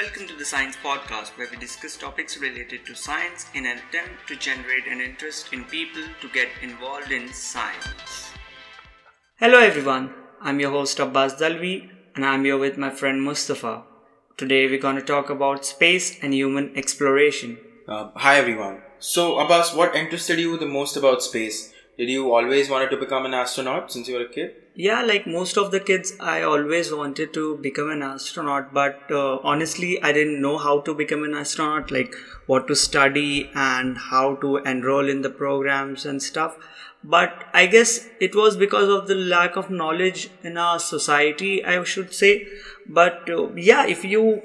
[0.00, 4.26] Welcome to the Science Podcast, where we discuss topics related to science in an attempt
[4.28, 8.30] to generate an interest in people to get involved in science.
[9.36, 10.14] Hello, everyone.
[10.40, 13.82] I'm your host Abbas Dalvi, and I'm here with my friend Mustafa.
[14.38, 17.58] Today, we're going to talk about space and human exploration.
[17.86, 18.80] Uh, hi, everyone.
[19.00, 21.74] So, Abbas, what interested you the most about space?
[22.00, 24.54] Did you always wanted to become an astronaut since you were a kid?
[24.74, 29.36] Yeah, like most of the kids, I always wanted to become an astronaut, but uh,
[29.42, 32.14] honestly, I didn't know how to become an astronaut, like
[32.46, 36.56] what to study and how to enroll in the programs and stuff.
[37.04, 41.84] But I guess it was because of the lack of knowledge in our society, I
[41.84, 42.46] should say.
[42.86, 44.40] But uh, yeah, if you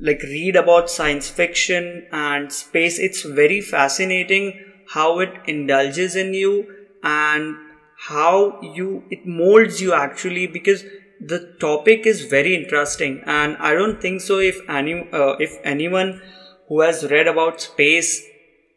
[0.00, 6.66] like read about science fiction and space, it's very fascinating how it indulges in you
[7.02, 7.56] and
[7.98, 10.84] how you it molds you actually because
[11.20, 13.22] the topic is very interesting.
[13.26, 16.20] And i don't think so if any uh, if anyone
[16.68, 18.24] who has read about space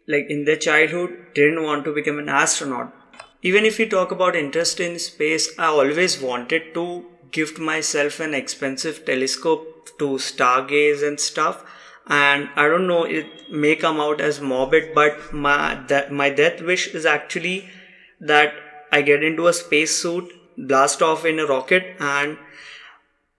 [0.08, 2.94] like in their childhood didn't want to become an astronaut.
[3.44, 8.33] Even if you talk about interest in space i always wanted to gift myself an
[8.33, 11.63] expensive telescope to stargaze and stuff.
[12.08, 16.61] And i don't know it may come out as morbid but my that my death
[16.61, 17.69] wish is actually
[18.22, 18.53] that
[18.91, 22.38] I get into a spacesuit, blast off in a rocket, and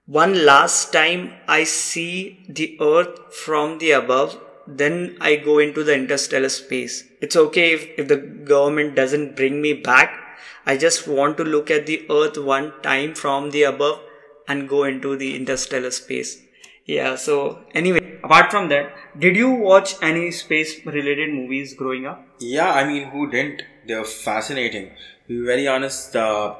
[0.05, 5.95] one last time I see the Earth from the above, then I go into the
[5.95, 7.05] interstellar space.
[7.21, 10.19] It's okay if, if the government doesn't bring me back.
[10.65, 13.99] I just want to look at the Earth one time from the above
[14.47, 16.41] and go into the interstellar space.
[16.85, 22.25] Yeah, so anyway, apart from that, did you watch any space related movies growing up?
[22.39, 23.63] Yeah, I mean, who didn't?
[23.87, 24.91] They're fascinating.
[25.27, 26.55] To be very honest, uh,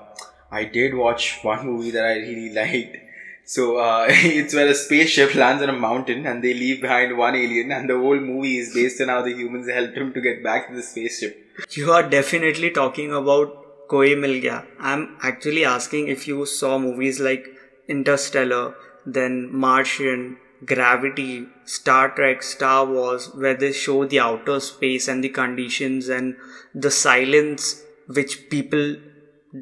[0.51, 2.97] I did watch one movie that I really liked.
[3.45, 7.35] So uh, it's where a spaceship lands on a mountain and they leave behind one
[7.35, 10.43] alien, and the whole movie is based on how the humans helped him to get
[10.43, 11.39] back to the spaceship.
[11.71, 14.63] You are definitely talking about Koi Mil Gaya.
[14.79, 17.47] I'm actually asking if you saw movies like
[17.87, 18.75] Interstellar,
[19.05, 25.29] then Martian, Gravity, Star Trek, Star Wars, where they show the outer space and the
[25.29, 26.35] conditions and
[26.73, 28.95] the silence which people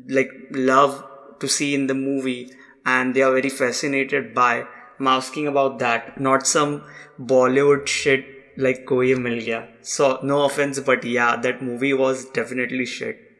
[0.07, 1.03] like love
[1.39, 2.51] to see in the movie
[2.85, 4.65] and they are very fascinated by.
[4.99, 6.83] I'm asking about that, not some
[7.19, 8.25] Bollywood shit
[8.57, 9.63] like Koi Mil.
[9.81, 13.30] So, no offense, but yeah, that movie was definitely shit.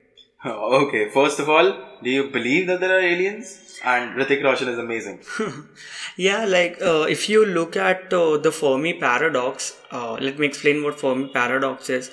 [0.45, 3.71] Okay, first of all, do you believe that there are aliens?
[3.83, 5.19] and Hrithik Roshan is amazing.
[6.17, 10.83] yeah, like uh, if you look at uh, the Fermi paradox, uh, let me explain
[10.83, 12.11] what Fermi paradox is.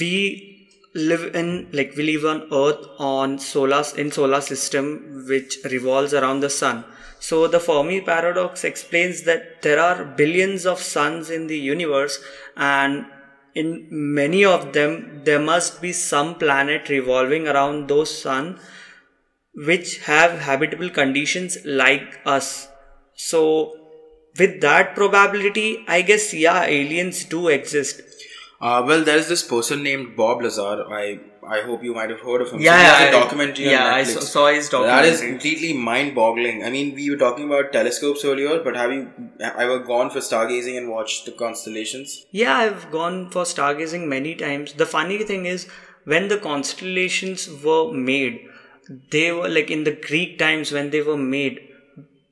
[0.00, 6.14] We live in like we live on Earth on solar in solar system which revolves
[6.14, 6.84] around the sun.
[7.18, 12.22] So the Fermi paradox explains that there are billions of suns in the universe
[12.56, 13.06] and
[13.54, 18.58] in many of them there must be some planet revolving around those sun
[19.54, 22.68] which have habitable conditions like us.
[23.14, 23.72] So,
[24.36, 28.00] with that probability, I guess, yeah, aliens do exist.
[28.60, 30.84] Uh, well, there is this person named Bob Lazar.
[30.92, 32.60] I I hope you might have heard of him.
[32.60, 33.70] Yeah, so yeah, a documentary.
[33.70, 35.10] Yeah, I saw his documentary.
[35.10, 36.64] That is completely mind-boggling.
[36.64, 39.10] I mean, we were talking about telescopes earlier, but have you
[39.40, 42.26] ever gone for stargazing and watched the constellations?
[42.30, 44.74] Yeah, I've gone for stargazing many times.
[44.74, 45.68] The funny thing is,
[46.04, 48.46] when the constellations were made,
[49.10, 51.68] they were like in the Greek times when they were made,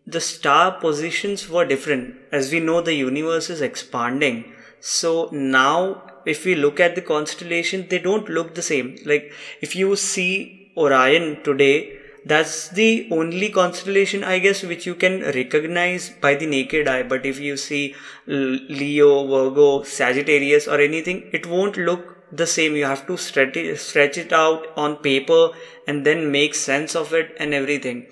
[0.07, 2.17] the star positions were different.
[2.31, 4.53] As we know, the universe is expanding.
[4.81, 8.97] So now, if we look at the constellation, they don't look the same.
[9.05, 15.23] Like if you see Orion today, that's the only constellation, I guess, which you can
[15.23, 17.03] recognize by the naked eye.
[17.03, 17.97] But if you see
[18.27, 23.79] Leo, Virgo, Sagittarius, or anything, it won't look the same you have to stretch it,
[23.79, 25.51] stretch it out on paper
[25.87, 28.07] and then make sense of it and everything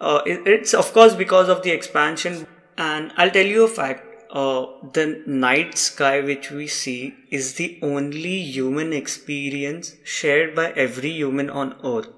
[0.00, 2.46] uh, it, it's of course because of the expansion
[2.76, 7.78] and i'll tell you a fact uh, the night sky which we see is the
[7.82, 12.08] only human experience shared by every human on earth.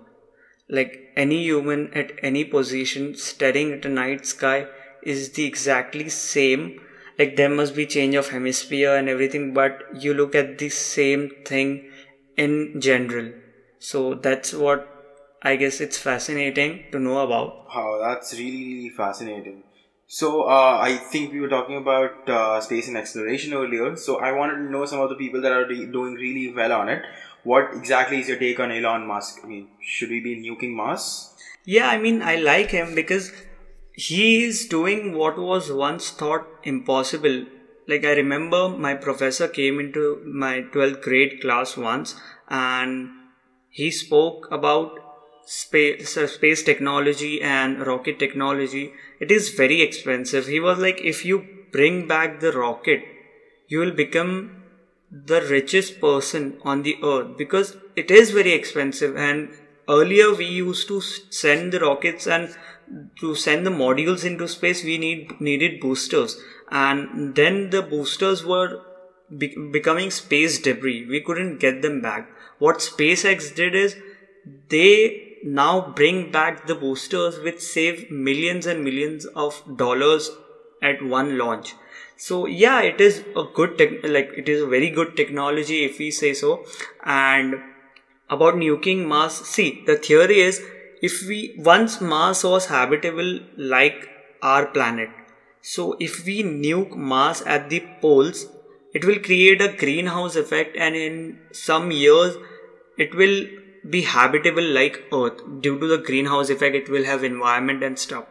[0.68, 4.66] Like any human at any position staring at a night sky
[5.02, 6.76] is the exactly same.
[7.18, 11.30] Like there must be change of hemisphere and everything but you look at the same
[11.44, 11.84] thing
[12.36, 13.32] in general.
[13.78, 14.88] So that's what
[15.42, 17.52] i guess it's fascinating to know about.
[17.74, 19.64] Oh that's really really fascinating
[20.18, 23.96] so uh, i think we were talking about uh, space and exploration earlier.
[23.96, 26.72] So i wanted to know some of the people that are re- doing really well
[26.72, 27.02] on it.
[27.44, 29.40] What exactly is your take on elon musk?
[29.42, 31.06] I mean should we be nuking mars?
[31.76, 33.32] Yeah i mean i like him because
[33.94, 37.44] he is doing what was once thought impossible.
[37.88, 40.04] Like I remember my professor came into
[40.44, 42.14] my 12th grade class once
[42.48, 43.10] and
[43.80, 45.01] he spoke about
[45.44, 50.46] space uh, space technology and rocket technology it is very expensive.
[50.46, 53.02] He was like if you bring back the rocket
[53.68, 54.52] you will become
[55.10, 59.16] the richest person on the earth because it is very expensive.
[59.16, 59.50] And
[59.88, 62.50] earlier we used to send the rockets and
[63.20, 66.38] to send the modules into space we need needed boosters.
[66.70, 68.80] And then the boosters were
[69.36, 71.06] be- becoming space debris.
[71.08, 72.30] We couldn't get them back.
[72.58, 73.96] What spacex did is
[74.68, 80.30] they now bring back the boosters which save millions and millions of dollars
[80.82, 81.74] at one launch.
[82.16, 85.98] So yeah it is a good tech like it is a very good technology if
[85.98, 86.64] we say so.
[87.04, 87.60] And
[88.30, 90.62] about nuking mars see the theory is
[91.08, 94.08] if we once mars was habitable like
[94.42, 95.10] our planet
[95.72, 98.46] so if we nuke mars at the poles
[98.94, 101.18] it will create a greenhouse effect and in
[101.52, 102.36] some years
[102.98, 103.36] it will
[103.88, 108.24] be habitable like earth due to the greenhouse effect it will have environment and stuff.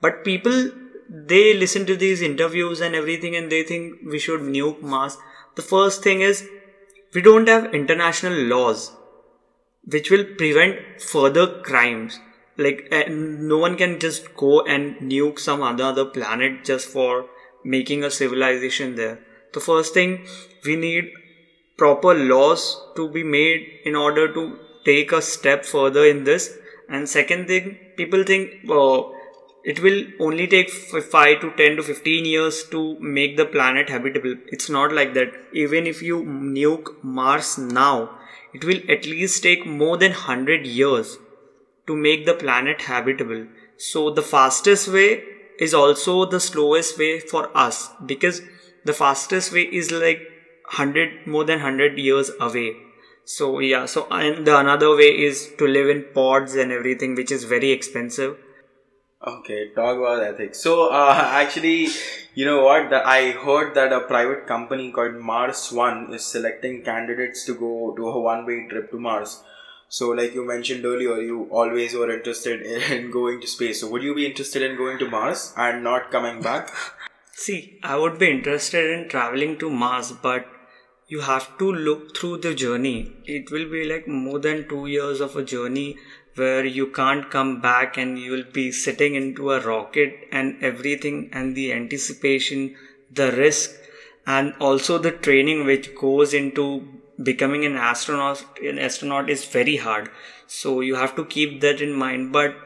[0.00, 0.70] But people
[1.08, 5.18] they listen to these interviews and everything and they think we should nuke mars.
[5.54, 6.48] The first thing is
[7.14, 8.92] we don't have international laws
[9.84, 12.18] which will prevent further crimes.
[12.56, 17.26] Like uh, no one can just go and nuke some other other planet just for
[17.64, 19.18] making a civilization there.
[19.52, 20.26] The first thing
[20.64, 21.12] we need
[21.76, 26.56] proper laws to be made in order to take a step further in this.
[26.88, 29.02] And second thing people think uh,
[29.64, 34.36] it will only take 5 to 10 to 15 years to make the planet habitable.
[34.46, 35.32] It's not like that.
[35.52, 38.10] Even if you nuke mars now
[38.54, 41.18] it will at least take more than 100 years
[41.86, 43.46] to make the planet habitable.
[43.76, 45.24] So the fastest way
[45.58, 48.42] is also the slowest way for us because
[48.84, 50.20] the fastest way is like
[50.78, 52.76] 100 more than 100 years away
[53.26, 57.32] so yeah, so and the another way is to live in pods and everything, which
[57.32, 58.36] is very expensive.
[59.26, 60.60] Okay, talk about ethics.
[60.60, 61.12] So uh,
[61.42, 61.88] actually,
[62.34, 62.88] you know what?
[62.90, 67.94] That I heard that a private company called Mars One is selecting candidates to go
[67.96, 69.42] to a one-way trip to Mars.
[69.88, 72.62] So, like you mentioned earlier, you always were interested
[72.92, 73.80] in going to space.
[73.80, 76.70] So, would you be interested in going to Mars and not coming back?
[77.32, 80.46] See, I would be interested in traveling to Mars, but
[81.08, 83.12] you have to look through the journey.
[83.24, 85.96] It will be like more than two years of a journey
[86.34, 91.30] where you can't come back and you will be sitting into a rocket and everything
[91.32, 92.74] and the anticipation,
[93.12, 93.70] the risk,
[94.26, 96.86] and also the training which goes into
[97.22, 98.44] becoming an astronaut.
[98.62, 100.10] An astronaut is very hard.
[100.48, 102.32] So you have to keep that in mind.
[102.32, 102.56] But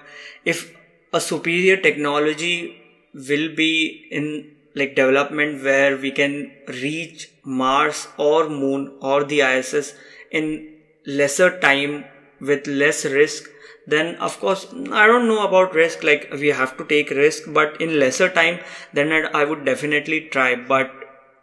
[0.45, 0.75] if
[1.13, 2.77] a superior technology
[3.13, 9.95] will be in like development where we can reach Mars or Moon or the ISS
[10.31, 10.77] in
[11.07, 12.05] lesser time
[12.41, 13.49] with less risk,
[13.87, 16.05] then of course I don't know about risk.
[16.05, 18.61] Like we have to take risk, but in lesser time,
[18.93, 20.55] then I would definitely try.
[20.55, 20.93] But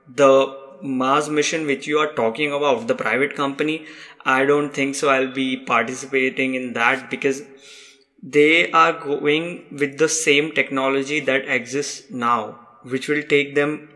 [0.08, 3.86] the Mars mission which you are talking about, the private company,
[4.26, 5.10] I don't think so.
[5.10, 7.42] I'll be participating in that because
[8.22, 13.90] they are going with the same technology that exists now which will take them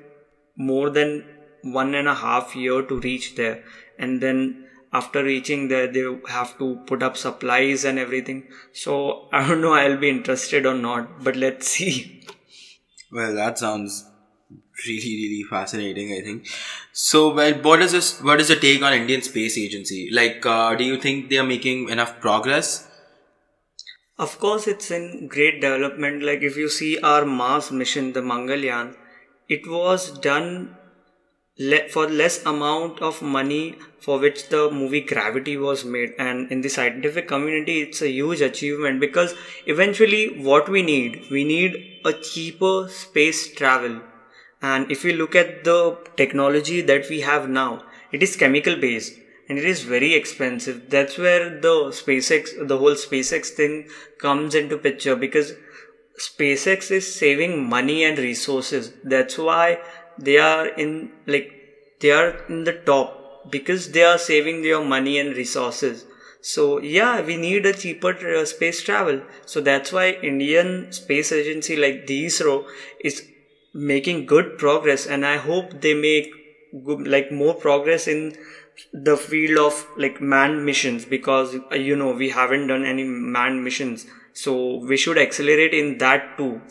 [0.55, 1.23] more than
[1.63, 3.63] one and a half year to reach there.
[3.97, 8.47] And then after reaching there they have to put up supplies and everything.
[8.73, 12.25] So i don't know i'll be interested or not but let's see.
[13.11, 14.05] Well that sounds
[14.88, 16.47] really really fascinating i think.
[16.91, 20.09] So well what is this what is the take on indian space agency?
[20.11, 22.88] Like uh, do you think they are making enough progress
[24.21, 26.23] of course, it's in great development.
[26.23, 28.95] Like if you see our Mars mission, the Mangalyaan,
[29.49, 30.77] it was done
[31.57, 36.13] le- for less amount of money for which the movie Gravity was made.
[36.19, 39.33] And in the scientific community, it's a huge achievement because
[39.65, 44.01] eventually, what we need, we need a cheaper space travel.
[44.61, 49.20] And if we look at the technology that we have now, it is chemical based
[49.51, 50.89] and it is very expensive.
[50.89, 55.51] That's where the SpaceX, the whole SpaceX thing comes into picture because
[56.17, 58.93] SpaceX is saving money and resources.
[59.03, 59.79] That's why
[60.17, 61.51] they are in like
[62.00, 66.05] they are in the top because they are saving their money and resources.
[66.39, 69.22] So yeah, we need a cheaper uh, space travel.
[69.46, 72.63] So that's why Indian space agency like the ISRO
[73.03, 73.27] is
[73.74, 76.31] making good progress, and I hope they make
[76.86, 78.38] good, like more progress in
[78.93, 83.63] the field of like manned missions because uh, you know we haven't done any manned
[83.63, 86.61] missions so we should accelerate in that too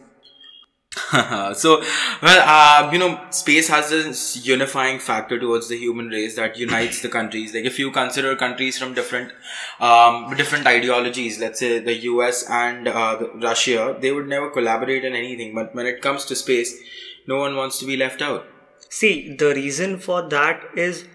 [1.55, 1.83] so,
[2.21, 7.01] well, uh, you know, space has this unifying factor towards the human race that unites
[7.01, 7.55] the countries.
[7.55, 9.33] Like, if you consider countries from different,
[9.79, 15.15] um, different ideologies, let's say the US and uh, Russia, they would never collaborate in
[15.15, 15.55] anything.
[15.55, 16.77] But when it comes to space,
[17.29, 18.47] no one wants to be left out.
[18.89, 21.07] See, the reason for that is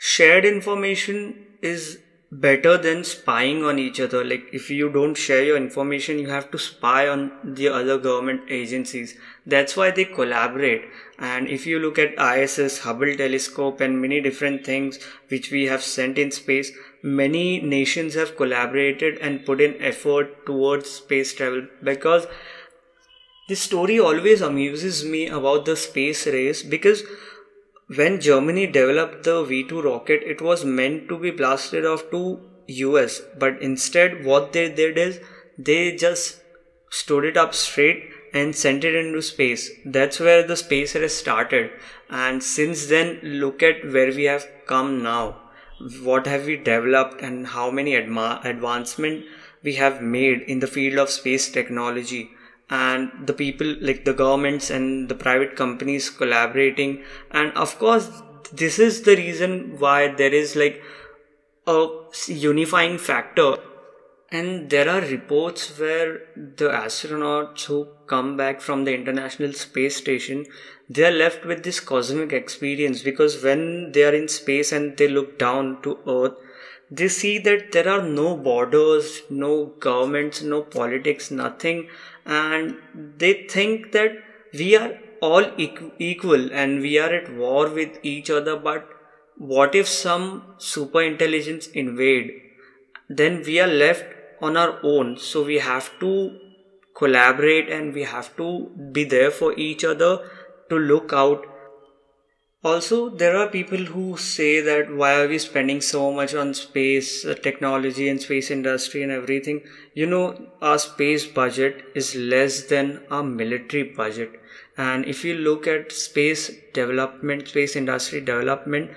[0.00, 1.98] shared information is
[2.32, 4.24] better than spying on each other.
[4.24, 8.42] Like if you don't share your information you have to spy on the other government
[8.48, 9.14] agencies.
[9.44, 10.84] That's why they collaborate.
[11.18, 15.82] And if you look at iss hubble telescope and many different things which we have
[15.82, 21.66] sent in space many nations have collaborated and put in effort towards space travel.
[21.82, 22.26] Because
[23.48, 27.02] this story always amuses me about the space race because
[27.96, 33.20] when Germany developed the V2 rocket, it was meant to be blasted off to US,
[33.36, 35.20] but instead what they did is
[35.58, 36.40] they just
[36.90, 39.70] stood it up straight and sent it into space.
[39.84, 41.70] That's where the space race started.
[42.08, 45.40] And since then, look at where we have come now.
[46.02, 49.24] What have we developed and how many adma- advancement
[49.64, 52.30] we have made in the field of space technology
[52.70, 57.02] and the people like the governments and the private companies collaborating.
[57.30, 58.08] And of course
[58.52, 60.82] this is the reason why there is like
[61.66, 61.86] a
[62.28, 63.56] unifying factor.
[64.32, 70.46] And there are reports where the astronauts who come back from the international space station
[70.88, 75.06] they are left with this cosmic experience because when they are in space and they
[75.06, 76.34] look down to earth
[76.90, 79.52] they see that there are no borders no
[79.86, 81.86] governments no politics nothing
[82.24, 82.76] and
[83.18, 84.12] they think that
[84.52, 88.88] we are all equal and we are at war with each other but
[89.40, 92.30] what if some super intelligence invade?
[93.08, 94.04] Then we are left
[94.42, 95.16] on our own.
[95.16, 96.38] So we have to
[96.94, 100.28] collaborate and we have to be there for each other
[100.68, 101.46] to look out
[102.62, 107.24] also, there are people who say that why are we spending so much on space
[107.24, 109.62] uh, technology and space industry and everything?
[109.94, 114.38] You know, our space budget is less than our military budget.
[114.76, 118.90] And if you look at space development, space industry development,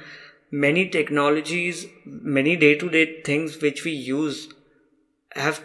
[0.52, 4.50] many technologies, many day to day things which we use
[5.36, 5.64] have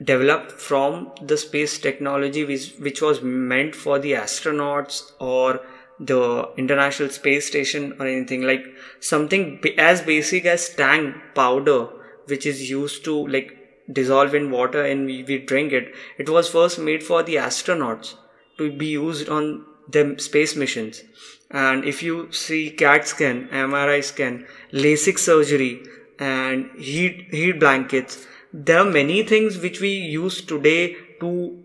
[0.00, 5.60] developed from the space technology which, which was meant for the astronauts or
[6.00, 8.64] the international space station or anything like
[9.00, 11.88] something as basic as tang powder
[12.26, 13.58] which is used to like
[13.90, 15.94] dissolve in water and we, we drink it.
[16.18, 18.14] It was first made for the astronauts
[18.58, 21.02] to be used on the space missions.
[21.50, 25.82] And if you see cat scan mri scan lasik surgery
[26.18, 31.61] and heat heat blankets there are many things which we use today to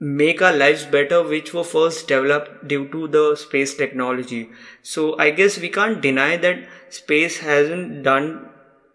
[0.00, 4.48] make our lives better which were first developed due to the space technology.
[4.82, 8.48] So i guess we can't deny that space hasn't done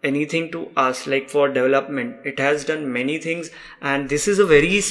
[0.04, 2.18] anything to us like for development.
[2.26, 3.50] It has done many things
[3.82, 4.82] and this is a very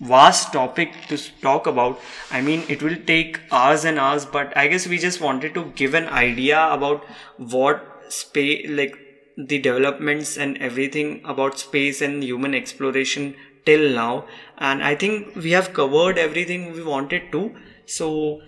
[0.00, 1.98] vast topic to talk about.
[2.30, 5.64] I mean it will take hours and hours but i guess we just wanted to
[5.76, 7.04] give an idea about
[7.38, 8.98] what space like
[9.36, 13.34] the developments and everything about space and human exploration
[13.66, 14.24] till now
[14.58, 17.42] and i think we have covered everything we wanted to
[17.86, 18.40] so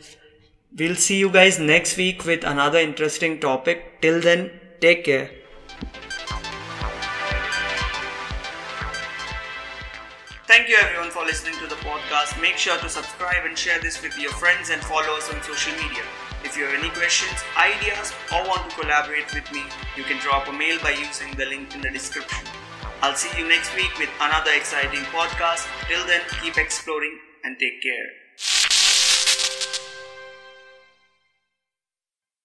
[0.79, 5.31] we'll see you guys next week with another interesting topic till then take care
[10.47, 12.41] Thank you everyone for listening to the podcast.
[12.41, 15.73] Make sure to subscribe and share this with your friends and follow us on social
[15.75, 16.05] media.
[16.45, 19.65] If you have any questions, ideas, or want to collaborate with me,
[19.97, 22.47] you can drop a mail by using the link in the description.
[23.03, 25.67] I'll see you next week with another exciting podcast.
[25.89, 28.26] Till then, keep exploring and take care.